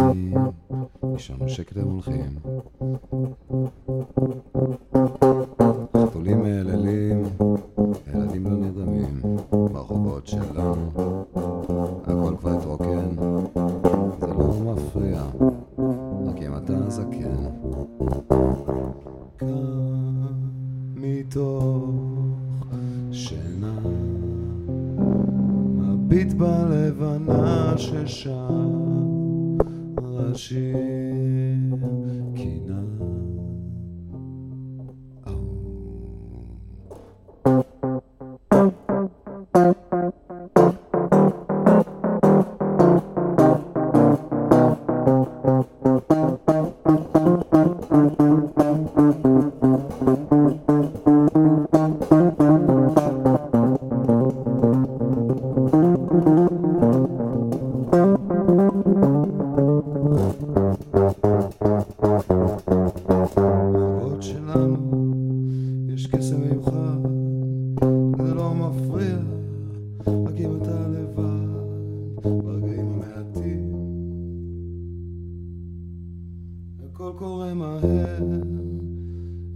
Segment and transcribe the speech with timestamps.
[0.00, 0.34] הרגילים,
[1.02, 2.38] נשארנו שקט הולכים.
[5.96, 7.22] חתולים מהללים,
[8.14, 10.90] ילדים לא נרדמים, ברחובות שלנו,
[12.04, 13.08] הכל כבר התרוקן,
[14.20, 15.22] זה לא מפריע,
[16.26, 17.44] רק אם אתה זקן.
[19.36, 19.46] קם
[20.96, 21.84] מתוך
[23.12, 23.78] שינה,
[25.76, 29.09] מביט בלבנה ששם,
[30.30, 30.54] 悲し
[32.36, 32.76] きな
[58.72, 59.19] うん。
[70.40, 73.74] רק אם אתה לבד, ברגעים המעטים.
[76.84, 78.40] הכל קורה מהר,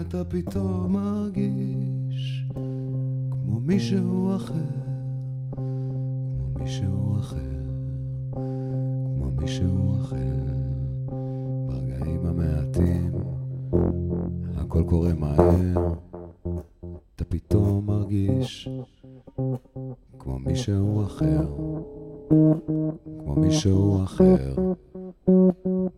[0.00, 2.48] אתה פתאום מרגיש
[3.30, 4.54] כמו מישהו אחר,
[5.50, 7.38] כמו מישהו אחר,
[8.32, 10.36] כמו מישהו אחר,
[11.66, 13.12] ברגעים המעטים.
[14.56, 15.92] הכל קורה מהר,
[20.58, 21.46] מישהו אחר,
[23.24, 24.54] כמו מישהו אחר,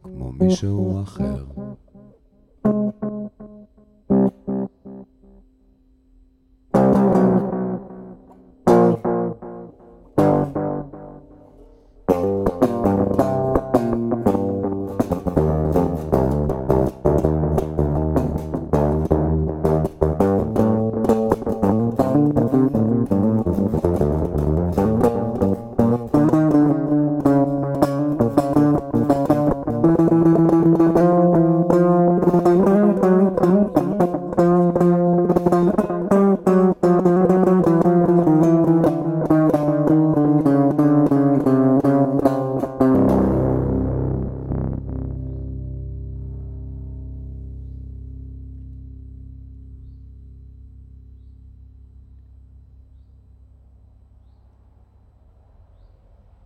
[0.03, 1.45] כמו מישהו אחר.